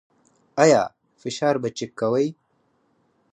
[0.63, 0.81] ایا
[1.21, 2.27] فشار به چیک کوئ؟